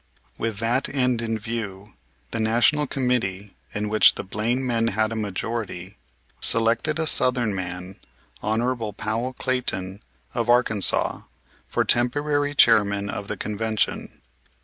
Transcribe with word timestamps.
With 0.35 0.57
that 0.57 0.89
end 0.89 1.21
in 1.21 1.37
view 1.37 1.93
the 2.31 2.39
National 2.39 2.87
Committee, 2.87 3.53
in 3.71 3.87
which 3.87 4.15
the 4.15 4.23
Blaine 4.23 4.65
men 4.65 4.87
had 4.87 5.11
a 5.11 5.15
majority, 5.15 5.95
selected 6.39 6.97
a 6.97 7.05
Southern 7.05 7.53
man, 7.53 7.99
Hon. 8.41 8.93
Powell 8.93 9.33
Clayton, 9.33 10.01
of 10.33 10.49
Arkansas, 10.49 11.21
for 11.67 11.83
temporary 11.83 12.55
chairman 12.55 13.11
of 13.11 13.27
the 13.27 13.37
Convention. 13.37 14.23